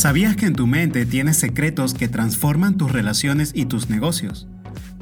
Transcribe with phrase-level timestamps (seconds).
[0.00, 4.48] ¿Sabías que en tu mente tienes secretos que transforman tus relaciones y tus negocios?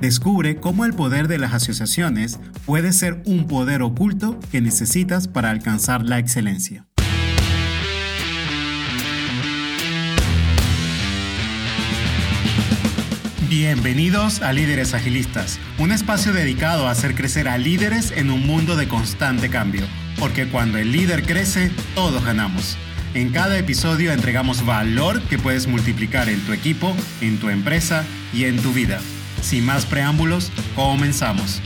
[0.01, 5.51] Descubre cómo el poder de las asociaciones puede ser un poder oculto que necesitas para
[5.51, 6.89] alcanzar la excelencia.
[13.49, 18.75] Bienvenidos a Líderes Agilistas, un espacio dedicado a hacer crecer a líderes en un mundo
[18.75, 19.87] de constante cambio,
[20.19, 22.77] porque cuando el líder crece, todos ganamos.
[23.15, 28.05] En cada episodio entregamos valor que puedes multiplicar en tu equipo, en tu empresa
[28.35, 29.01] y en tu vida.
[29.41, 31.63] Sin más preámbulos, comenzamos.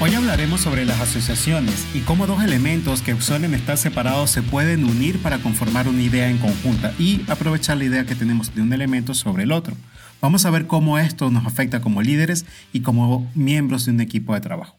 [0.00, 4.84] Hoy hablaremos sobre las asociaciones y cómo dos elementos que suelen estar separados se pueden
[4.84, 8.72] unir para conformar una idea en conjunta y aprovechar la idea que tenemos de un
[8.72, 9.76] elemento sobre el otro.
[10.20, 14.34] Vamos a ver cómo esto nos afecta como líderes y como miembros de un equipo
[14.34, 14.76] de trabajo.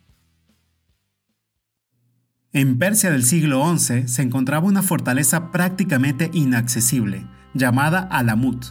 [2.51, 8.65] En Persia del siglo XI se encontraba una fortaleza prácticamente inaccesible, llamada Alamut.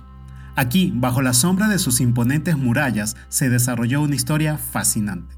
[0.57, 5.37] Aquí, bajo la sombra de sus imponentes murallas, se desarrolló una historia fascinante.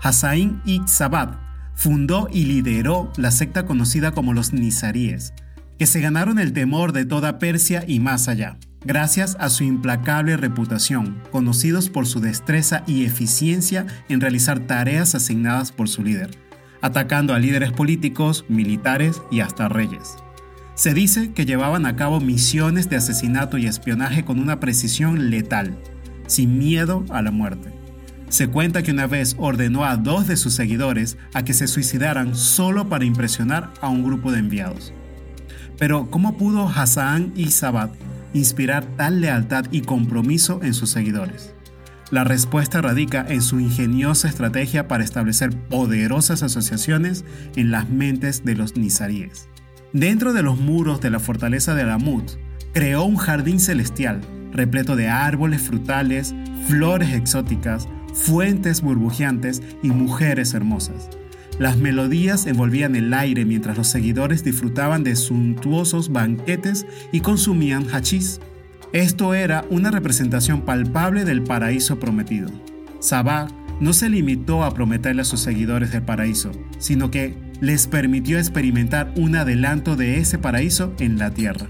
[0.00, 1.36] Hassain ibn Sabat
[1.74, 5.34] fundó y lideró la secta conocida como los Nizaríes,
[5.78, 10.36] que se ganaron el temor de toda Persia y más allá, gracias a su implacable
[10.36, 16.30] reputación, conocidos por su destreza y eficiencia en realizar tareas asignadas por su líder,
[16.80, 20.16] atacando a líderes políticos, militares y hasta reyes.
[20.74, 25.76] Se dice que llevaban a cabo misiones de asesinato y espionaje con una precisión letal,
[26.26, 27.70] sin miedo a la muerte.
[28.30, 32.34] Se cuenta que una vez ordenó a dos de sus seguidores a que se suicidaran
[32.34, 34.94] solo para impresionar a un grupo de enviados.
[35.76, 37.90] Pero ¿cómo pudo Hassan y Sabat
[38.32, 41.54] inspirar tal lealtad y compromiso en sus seguidores?
[42.10, 48.56] La respuesta radica en su ingeniosa estrategia para establecer poderosas asociaciones en las mentes de
[48.56, 49.48] los nizaríes.
[49.92, 52.32] Dentro de los muros de la fortaleza de Alamut,
[52.72, 54.20] creó un jardín celestial
[54.52, 56.34] repleto de árboles frutales,
[56.66, 61.08] flores exóticas, fuentes burbujeantes y mujeres hermosas.
[61.60, 68.40] Las melodías envolvían el aire mientras los seguidores disfrutaban de suntuosos banquetes y consumían hachís.
[68.94, 72.48] Esto era una representación palpable del paraíso prometido.
[72.98, 73.48] Sabah
[73.78, 79.12] no se limitó a prometerle a sus seguidores el paraíso, sino que les permitió experimentar
[79.16, 81.66] un adelanto de ese paraíso en la tierra.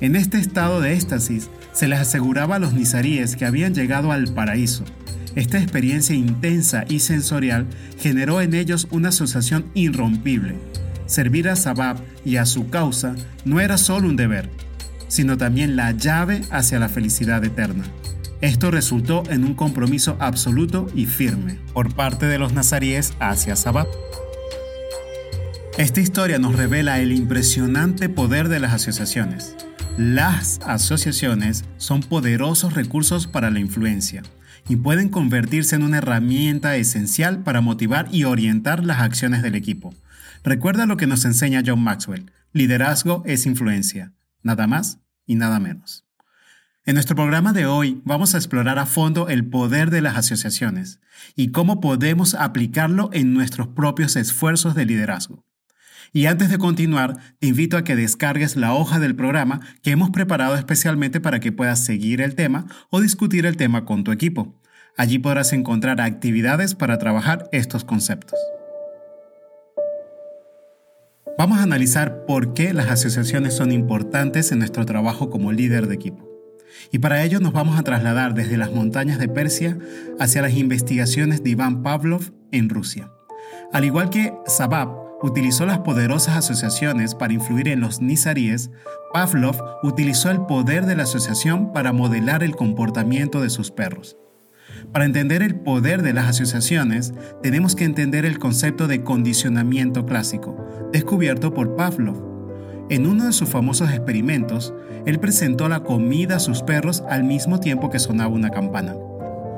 [0.00, 4.32] En este estado de éxtasis, se les aseguraba a los nizaríes que habían llegado al
[4.32, 4.86] paraíso,
[5.34, 7.66] esta experiencia intensa y sensorial
[7.98, 10.56] generó en ellos una asociación irrompible.
[11.06, 13.14] Servir a Sabab y a su causa
[13.44, 14.50] no era solo un deber,
[15.08, 17.84] sino también la llave hacia la felicidad eterna.
[18.40, 23.86] Esto resultó en un compromiso absoluto y firme por parte de los nazaríes hacia Sabab.
[25.78, 29.56] Esta historia nos revela el impresionante poder de las asociaciones.
[29.98, 34.22] Las asociaciones son poderosos recursos para la influencia,
[34.70, 39.92] y pueden convertirse en una herramienta esencial para motivar y orientar las acciones del equipo.
[40.44, 42.30] Recuerda lo que nos enseña John Maxwell.
[42.52, 44.12] Liderazgo es influencia,
[44.44, 46.04] nada más y nada menos.
[46.84, 51.00] En nuestro programa de hoy vamos a explorar a fondo el poder de las asociaciones
[51.34, 55.44] y cómo podemos aplicarlo en nuestros propios esfuerzos de liderazgo.
[56.12, 60.10] Y antes de continuar, te invito a que descargues la hoja del programa que hemos
[60.10, 64.59] preparado especialmente para que puedas seguir el tema o discutir el tema con tu equipo.
[65.00, 68.38] Allí podrás encontrar actividades para trabajar estos conceptos.
[71.38, 75.94] Vamos a analizar por qué las asociaciones son importantes en nuestro trabajo como líder de
[75.94, 76.28] equipo.
[76.92, 79.78] Y para ello nos vamos a trasladar desde las montañas de Persia
[80.18, 83.10] hacia las investigaciones de Iván Pavlov en Rusia.
[83.72, 84.90] Al igual que Sabab
[85.22, 88.70] utilizó las poderosas asociaciones para influir en los nizaríes,
[89.14, 94.18] Pavlov utilizó el poder de la asociación para modelar el comportamiento de sus perros.
[94.92, 100.56] Para entender el poder de las asociaciones, tenemos que entender el concepto de condicionamiento clásico,
[100.92, 102.30] descubierto por Pavlov.
[102.90, 104.74] En uno de sus famosos experimentos,
[105.06, 108.94] él presentó la comida a sus perros al mismo tiempo que sonaba una campana.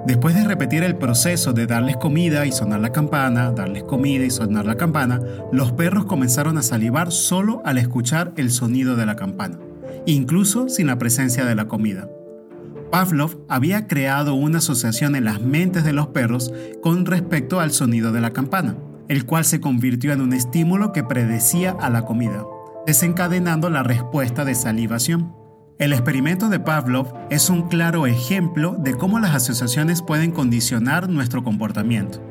[0.07, 4.31] Después de repetir el proceso de darles comida y sonar la campana, darles comida y
[4.31, 5.21] sonar la campana,
[5.53, 9.59] los perros comenzaron a salivar solo al escuchar el sonido de la campana,
[10.05, 12.09] incluso sin la presencia de la comida.
[12.93, 16.53] Pavlov había creado una asociación en las mentes de los perros
[16.83, 18.77] con respecto al sonido de la campana,
[19.09, 22.45] el cual se convirtió en un estímulo que predecía a la comida,
[22.87, 25.35] desencadenando la respuesta de salivación.
[25.79, 31.43] El experimento de Pavlov es un claro ejemplo de cómo las asociaciones pueden condicionar nuestro
[31.43, 32.23] comportamiento.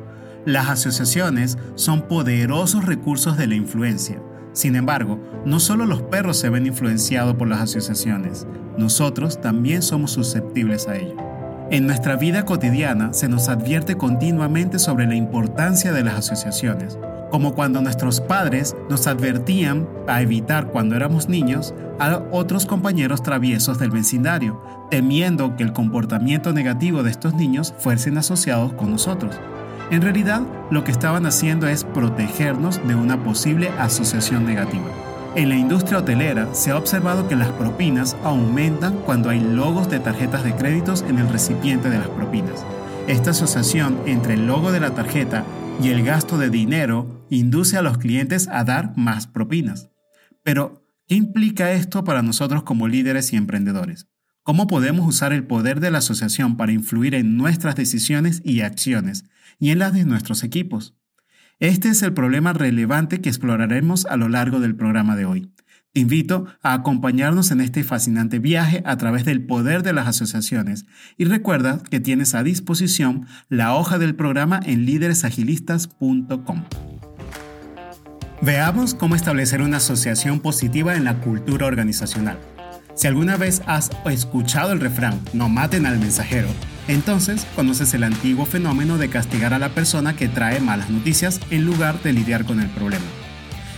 [0.46, 4.22] Las asociaciones son poderosos recursos de la influencia.
[4.54, 10.12] Sin embargo, no solo los perros se ven influenciados por las asociaciones, nosotros también somos
[10.12, 11.16] susceptibles a ello.
[11.72, 17.00] En nuestra vida cotidiana se nos advierte continuamente sobre la importancia de las asociaciones,
[17.32, 23.80] como cuando nuestros padres nos advertían a evitar cuando éramos niños a otros compañeros traviesos
[23.80, 29.40] del vecindario, temiendo que el comportamiento negativo de estos niños fuesen asociados con nosotros.
[29.92, 30.42] En realidad,
[30.72, 34.88] lo que estaban haciendo es protegernos de una posible asociación negativa.
[35.36, 40.00] En la industria hotelera se ha observado que las propinas aumentan cuando hay logos de
[40.00, 42.66] tarjetas de créditos en el recipiente de las propinas.
[43.08, 45.44] Esta asociación entre el logo de la tarjeta
[45.84, 49.90] y el gasto de dinero induce a los clientes a dar más propinas.
[50.42, 54.08] Pero, ¿qué implica esto para nosotros como líderes y emprendedores?
[54.44, 59.26] ¿Cómo podemos usar el poder de la asociación para influir en nuestras decisiones y acciones
[59.60, 60.96] y en las de nuestros equipos?
[61.60, 65.54] Este es el problema relevante que exploraremos a lo largo del programa de hoy.
[65.94, 70.86] Te invito a acompañarnos en este fascinante viaje a través del poder de las asociaciones
[71.18, 76.64] y recuerda que tienes a disposición la hoja del programa en líderesagilistas.com.
[78.42, 82.40] Veamos cómo establecer una asociación positiva en la cultura organizacional.
[83.02, 86.48] Si alguna vez has escuchado el refrán no maten al mensajero,
[86.88, 91.66] entonces conoces el antiguo fenómeno de castigar a la persona que trae malas noticias en
[91.66, 93.04] lugar de lidiar con el problema.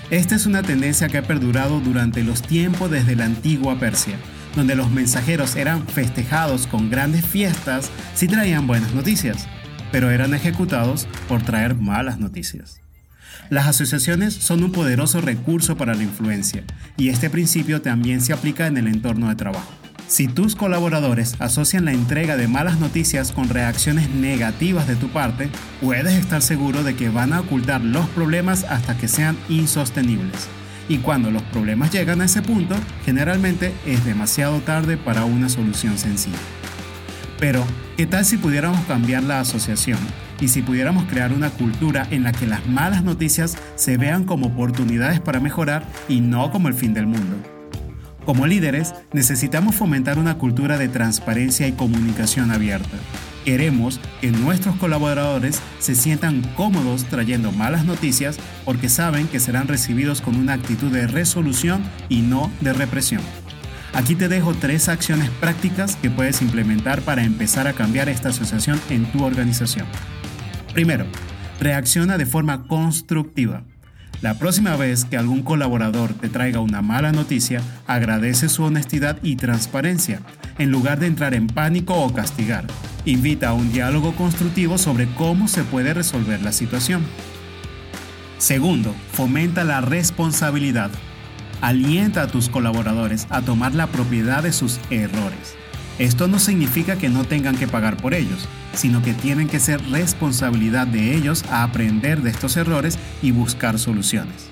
[0.10, 4.18] Esta es una tendencia que ha perdurado durante los tiempos desde la antigua Persia,
[4.58, 9.48] donde los mensajeros eran festejados con grandes fiestas si traían buenas noticias,
[9.94, 12.83] pero eran ejecutados por traer malas noticias.
[13.50, 16.64] Las asociaciones son un poderoso recurso para la influencia,
[16.98, 19.72] y este principio también se aplica en el entorno de trabajo.
[20.08, 25.50] Si tus colaboradores asocian la entrega de malas noticias con reacciones negativas de tu parte,
[25.82, 30.48] puedes estar seguro de que van a ocultar los problemas hasta que sean insostenibles.
[30.90, 32.76] Y cuando los problemas llegan a ese punto,
[33.06, 36.38] generalmente es demasiado tarde para una solución sencilla.
[37.44, 37.62] Pero,
[37.98, 40.00] ¿qué tal si pudiéramos cambiar la asociación?
[40.40, 44.48] Y si pudiéramos crear una cultura en la que las malas noticias se vean como
[44.48, 47.36] oportunidades para mejorar y no como el fin del mundo.
[48.26, 52.96] Como líderes, necesitamos fomentar una cultura de transparencia y comunicación abierta.
[53.44, 60.22] Queremos que nuestros colaboradores se sientan cómodos trayendo malas noticias porque saben que serán recibidos
[60.22, 63.43] con una actitud de resolución y no de represión.
[63.94, 68.82] Aquí te dejo tres acciones prácticas que puedes implementar para empezar a cambiar esta asociación
[68.90, 69.86] en tu organización.
[70.74, 71.06] Primero,
[71.60, 73.64] reacciona de forma constructiva.
[74.22, 79.36] La próxima vez que algún colaborador te traiga una mala noticia, agradece su honestidad y
[79.36, 80.22] transparencia,
[80.58, 82.66] en lugar de entrar en pánico o castigar.
[83.06, 87.04] Invita a un diálogo constructivo sobre cómo se puede resolver la situación.
[88.40, 90.90] Segundo, fomenta la responsabilidad.
[91.64, 95.56] Alienta a tus colaboradores a tomar la propiedad de sus errores.
[95.98, 99.82] Esto no significa que no tengan que pagar por ellos, sino que tienen que ser
[99.90, 104.50] responsabilidad de ellos a aprender de estos errores y buscar soluciones.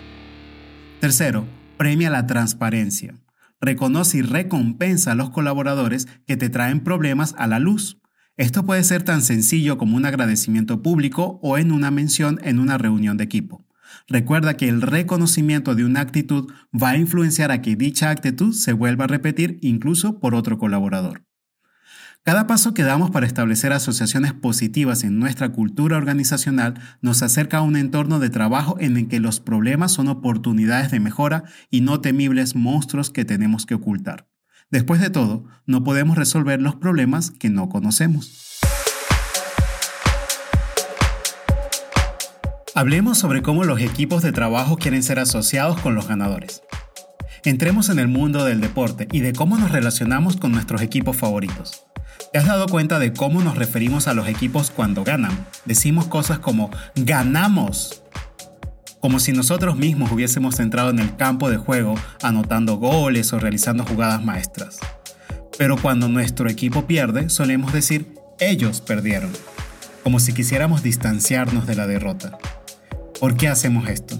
[1.01, 3.13] Tercero, premia la transparencia.
[3.59, 7.97] Reconoce y recompensa a los colaboradores que te traen problemas a la luz.
[8.37, 12.77] Esto puede ser tan sencillo como un agradecimiento público o en una mención en una
[12.77, 13.65] reunión de equipo.
[14.07, 18.73] Recuerda que el reconocimiento de una actitud va a influenciar a que dicha actitud se
[18.73, 21.23] vuelva a repetir incluso por otro colaborador.
[22.23, 27.61] Cada paso que damos para establecer asociaciones positivas en nuestra cultura organizacional nos acerca a
[27.61, 31.99] un entorno de trabajo en el que los problemas son oportunidades de mejora y no
[31.99, 34.27] temibles monstruos que tenemos que ocultar.
[34.69, 38.50] Después de todo, no podemos resolver los problemas que no conocemos.
[42.73, 46.61] Hablemos sobre cómo los equipos de trabajo quieren ser asociados con los ganadores.
[47.43, 51.83] Entremos en el mundo del deporte y de cómo nos relacionamos con nuestros equipos favoritos.
[52.31, 55.47] ¿Te has dado cuenta de cómo nos referimos a los equipos cuando ganan?
[55.65, 58.03] Decimos cosas como ganamos,
[59.01, 63.83] como si nosotros mismos hubiésemos entrado en el campo de juego anotando goles o realizando
[63.83, 64.79] jugadas maestras.
[65.57, 69.31] Pero cuando nuestro equipo pierde, solemos decir ellos perdieron,
[70.03, 72.37] como si quisiéramos distanciarnos de la derrota.
[73.21, 74.19] ¿Por qué hacemos esto?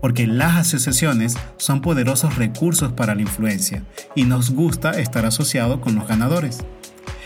[0.00, 3.84] Porque las asociaciones son poderosos recursos para la influencia
[4.14, 6.60] y nos gusta estar asociado con los ganadores.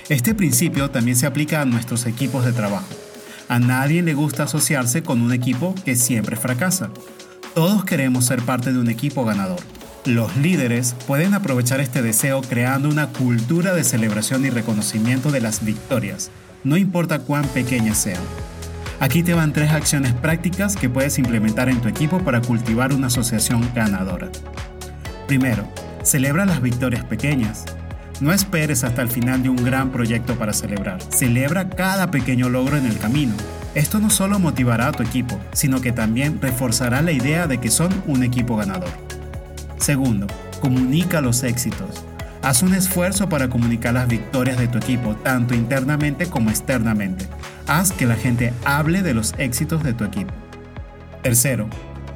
[0.08, 2.88] Este principio también se aplica a nuestros equipos de trabajo.
[3.48, 6.90] A nadie le gusta asociarse con un equipo que siempre fracasa.
[7.54, 9.60] Todos queremos ser parte de un equipo ganador.
[10.06, 15.64] Los líderes pueden aprovechar este deseo creando una cultura de celebración y reconocimiento de las
[15.64, 16.32] victorias,
[16.64, 18.22] no importa cuán pequeñas sean.
[18.98, 23.08] Aquí te van tres acciones prácticas que puedes implementar en tu equipo para cultivar una
[23.08, 24.30] asociación ganadora.
[25.28, 25.68] Primero,
[26.02, 27.66] celebra las victorias pequeñas.
[28.20, 31.02] No esperes hasta el final de un gran proyecto para celebrar.
[31.10, 33.34] Celebra cada pequeño logro en el camino.
[33.74, 37.70] Esto no solo motivará a tu equipo, sino que también reforzará la idea de que
[37.70, 38.88] son un equipo ganador.
[39.76, 40.26] Segundo,
[40.62, 42.02] comunica los éxitos.
[42.40, 47.26] Haz un esfuerzo para comunicar las victorias de tu equipo, tanto internamente como externamente.
[47.68, 50.32] Haz que la gente hable de los éxitos de tu equipo.
[51.23, 51.68] Tercero,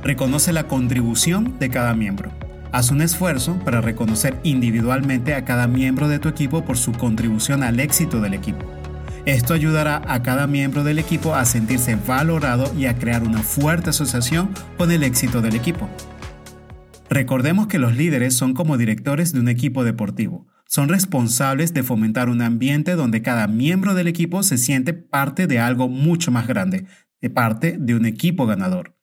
[0.04, 2.30] reconoce la contribución de cada miembro.
[2.70, 7.64] Haz un esfuerzo para reconocer individualmente a cada miembro de tu equipo por su contribución
[7.64, 8.64] al éxito del equipo.
[9.26, 13.90] Esto ayudará a cada miembro del equipo a sentirse valorado y a crear una fuerte
[13.90, 15.90] asociación con el éxito del equipo.
[17.10, 20.46] Recordemos que los líderes son como directores de un equipo deportivo.
[20.70, 25.58] Son responsables de fomentar un ambiente donde cada miembro del equipo se siente parte de
[25.58, 26.86] algo mucho más grande,
[27.20, 28.96] de parte de un equipo ganador.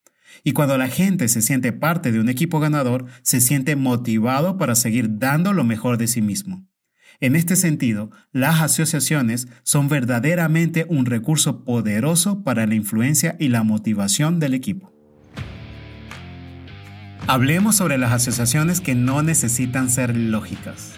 [0.45, 4.75] Y cuando la gente se siente parte de un equipo ganador, se siente motivado para
[4.75, 6.65] seguir dando lo mejor de sí mismo.
[7.19, 13.63] En este sentido, las asociaciones son verdaderamente un recurso poderoso para la influencia y la
[13.63, 14.93] motivación del equipo.
[17.27, 20.96] Hablemos sobre las asociaciones que no necesitan ser lógicas.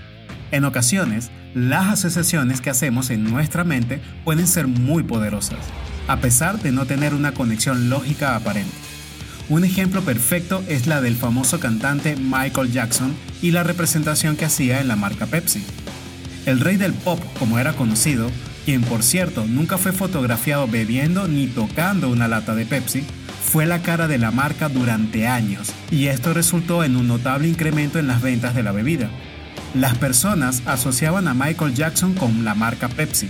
[0.51, 5.59] En ocasiones, las asociaciones que hacemos en nuestra mente pueden ser muy poderosas,
[6.07, 8.73] a pesar de no tener una conexión lógica aparente.
[9.49, 14.79] Un ejemplo perfecto es la del famoso cantante Michael Jackson y la representación que hacía
[14.79, 15.63] en la marca Pepsi.
[16.45, 18.29] El rey del pop, como era conocido,
[18.65, 23.03] quien por cierto nunca fue fotografiado bebiendo ni tocando una lata de Pepsi,
[23.43, 27.97] fue la cara de la marca durante años y esto resultó en un notable incremento
[27.97, 29.09] en las ventas de la bebida.
[29.75, 33.29] Las personas asociaban a Michael Jackson con la marca Pepsi,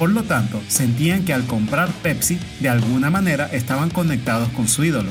[0.00, 4.84] por lo tanto sentían que al comprar Pepsi de alguna manera estaban conectados con su
[4.84, 5.10] ídolo.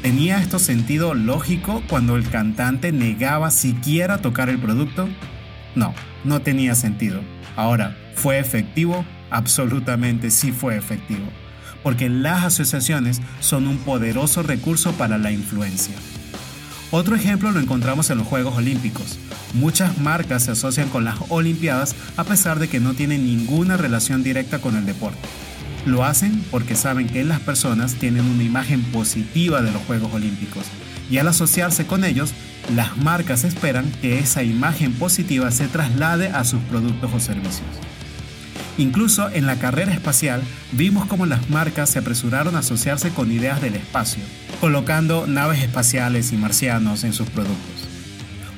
[0.00, 5.06] ¿Tenía esto sentido lógico cuando el cantante negaba siquiera tocar el producto?
[5.74, 5.94] No,
[6.24, 7.20] no tenía sentido.
[7.54, 9.04] Ahora, ¿fue efectivo?
[9.30, 11.26] Absolutamente sí fue efectivo,
[11.82, 15.94] porque las asociaciones son un poderoso recurso para la influencia.
[16.92, 19.18] Otro ejemplo lo encontramos en los Juegos Olímpicos.
[19.54, 24.22] Muchas marcas se asocian con las Olimpiadas a pesar de que no tienen ninguna relación
[24.22, 25.18] directa con el deporte.
[25.84, 30.64] Lo hacen porque saben que las personas tienen una imagen positiva de los Juegos Olímpicos
[31.10, 32.32] y al asociarse con ellos,
[32.74, 37.68] las marcas esperan que esa imagen positiva se traslade a sus productos o servicios.
[38.78, 40.42] Incluso en la carrera espacial
[40.72, 44.22] vimos cómo las marcas se apresuraron a asociarse con ideas del espacio,
[44.60, 47.88] colocando naves espaciales y marcianos en sus productos.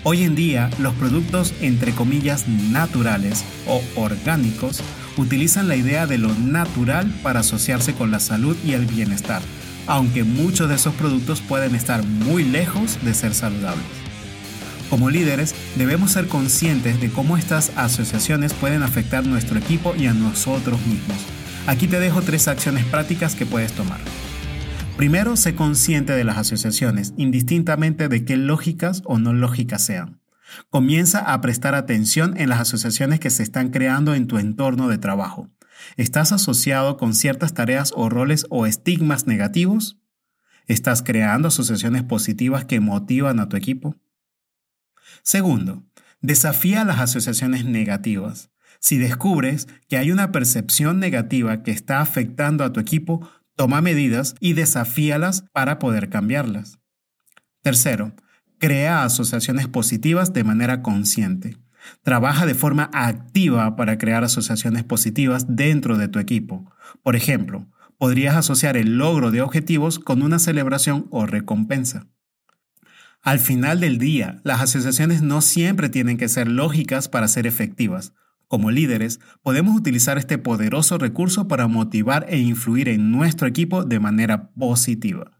[0.04, 4.80] Hoy en día, los productos entre comillas naturales o orgánicos
[5.16, 9.42] utilizan la idea de lo natural para asociarse con la salud y el bienestar,
[9.87, 13.84] aunque muchos de esos productos pueden estar muy lejos de ser saludables.
[14.90, 20.14] Como líderes, debemos ser conscientes de cómo estas asociaciones pueden afectar nuestro equipo y a
[20.14, 21.18] nosotros mismos.
[21.66, 24.00] Aquí te dejo tres acciones prácticas que puedes tomar.
[24.97, 30.21] Primero, sé consciente de las asociaciones, indistintamente de qué lógicas o no lógicas sean.
[30.71, 34.97] Comienza a prestar atención en las asociaciones que se están creando en tu entorno de
[34.97, 35.50] trabajo.
[35.97, 39.99] ¿Estás asociado con ciertas tareas o roles o estigmas negativos?
[40.66, 43.95] ¿Estás creando asociaciones positivas que motivan a tu equipo?
[45.28, 45.85] Segundo,
[46.23, 48.50] desafía las asociaciones negativas.
[48.80, 54.37] Si descubres que hay una percepción negativa que está afectando a tu equipo, toma medidas
[54.40, 56.78] y desafíalas para poder cambiarlas.
[57.61, 58.14] Tercero,
[58.56, 61.58] Crea asociaciones positivas de manera consciente.
[62.02, 66.73] Trabaja de forma activa para crear asociaciones positivas dentro de tu equipo.
[67.02, 67.66] Por ejemplo,
[67.99, 72.06] podrías asociar el logro de objetivos con una celebración o recompensa.
[73.28, 78.14] Al final del día, las asociaciones no siempre tienen que ser lógicas para ser efectivas.
[78.47, 84.00] Como líderes, podemos utilizar este poderoso recurso para motivar e influir en nuestro equipo de
[84.00, 85.32] manera positiva.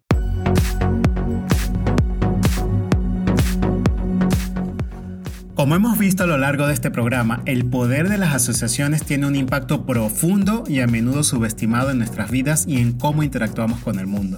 [5.55, 9.27] Como hemos visto a lo largo de este programa, el poder de las asociaciones tiene
[9.27, 13.99] un impacto profundo y a menudo subestimado en nuestras vidas y en cómo interactuamos con
[13.99, 14.37] el mundo.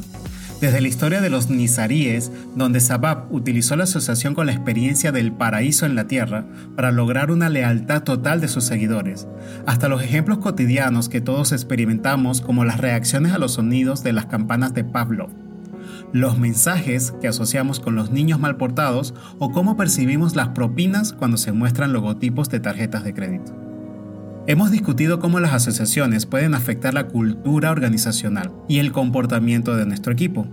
[0.61, 5.33] Desde la historia de los Nizaríes, donde Sabab utilizó la asociación con la experiencia del
[5.33, 6.45] paraíso en la tierra
[6.77, 9.27] para lograr una lealtad total de sus seguidores,
[9.65, 14.27] hasta los ejemplos cotidianos que todos experimentamos como las reacciones a los sonidos de las
[14.27, 15.31] campanas de Pavlov
[16.13, 21.37] los mensajes que asociamos con los niños mal portados o cómo percibimos las propinas cuando
[21.37, 23.70] se muestran logotipos de tarjetas de crédito.
[24.51, 30.13] Hemos discutido cómo las asociaciones pueden afectar la cultura organizacional y el comportamiento de nuestro
[30.13, 30.45] equipo.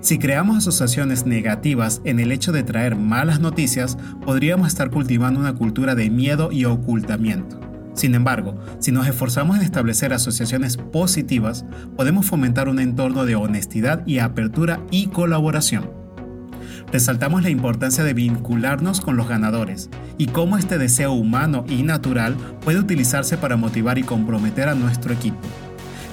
[0.00, 5.54] Si creamos asociaciones negativas en el hecho de traer malas noticias, podríamos estar cultivando una
[5.54, 7.60] cultura de miedo y ocultamiento.
[7.94, 11.64] Sin embargo, si nos esforzamos en establecer asociaciones positivas,
[11.96, 16.03] podemos fomentar un entorno de honestidad y apertura y colaboración.
[16.92, 22.36] Resaltamos la importancia de vincularnos con los ganadores y cómo este deseo humano y natural
[22.60, 25.40] puede utilizarse para motivar y comprometer a nuestro equipo.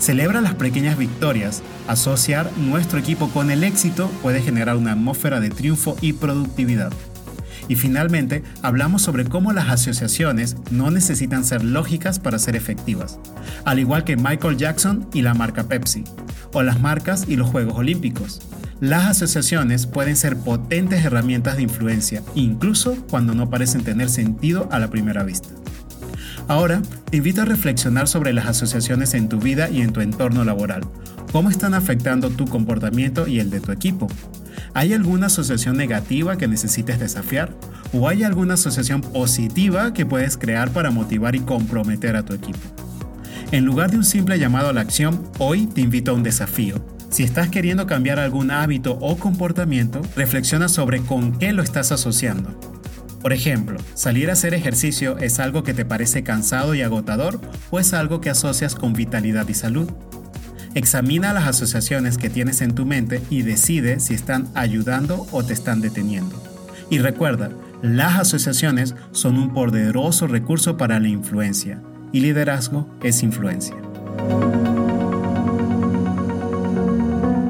[0.01, 1.61] Celebra las pequeñas victorias.
[1.87, 6.91] Asociar nuestro equipo con el éxito puede generar una atmósfera de triunfo y productividad.
[7.67, 13.19] Y finalmente, hablamos sobre cómo las asociaciones no necesitan ser lógicas para ser efectivas,
[13.63, 16.03] al igual que Michael Jackson y la marca Pepsi,
[16.51, 18.41] o las marcas y los Juegos Olímpicos.
[18.81, 24.79] Las asociaciones pueden ser potentes herramientas de influencia, incluso cuando no parecen tener sentido a
[24.79, 25.49] la primera vista.
[26.47, 30.43] Ahora, te invito a reflexionar sobre las asociaciones en tu vida y en tu entorno
[30.43, 30.81] laboral.
[31.31, 34.07] ¿Cómo están afectando tu comportamiento y el de tu equipo?
[34.73, 37.53] ¿Hay alguna asociación negativa que necesites desafiar?
[37.93, 42.57] ¿O hay alguna asociación positiva que puedes crear para motivar y comprometer a tu equipo?
[43.51, 46.90] En lugar de un simple llamado a la acción, hoy te invito a un desafío.
[47.11, 52.57] Si estás queriendo cambiar algún hábito o comportamiento, reflexiona sobre con qué lo estás asociando.
[53.21, 57.79] Por ejemplo, salir a hacer ejercicio es algo que te parece cansado y agotador o
[57.79, 59.91] es algo que asocias con vitalidad y salud.
[60.73, 65.51] Examina las asociaciones que tienes en tu mente y decide si están ayudando o te
[65.51, 66.41] están deteniendo.
[66.89, 67.49] Y recuerda,
[67.81, 71.81] las asociaciones son un poderoso recurso para la influencia
[72.13, 73.75] y liderazgo es influencia.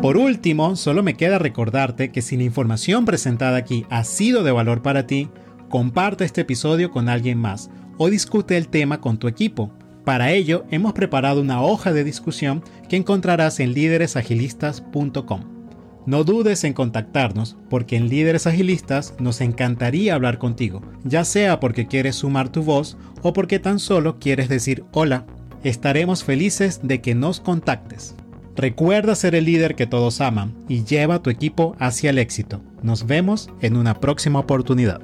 [0.01, 4.51] Por último, solo me queda recordarte que si la información presentada aquí ha sido de
[4.51, 5.29] valor para ti,
[5.69, 9.71] comparte este episodio con alguien más o discute el tema con tu equipo.
[10.03, 15.41] Para ello, hemos preparado una hoja de discusión que encontrarás en líderesagilistas.com.
[16.07, 21.85] No dudes en contactarnos porque en Líderes Agilistas nos encantaría hablar contigo, ya sea porque
[21.85, 25.27] quieres sumar tu voz o porque tan solo quieres decir hola.
[25.63, 28.15] Estaremos felices de que nos contactes.
[28.61, 32.61] Recuerda ser el líder que todos aman y lleva a tu equipo hacia el éxito.
[32.83, 35.01] Nos vemos en una próxima oportunidad.